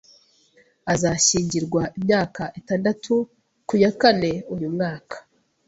[0.93, 3.13] Azashyingirwa imyaka itandatu
[3.67, 5.15] ku ya Kamena uyu mwaka.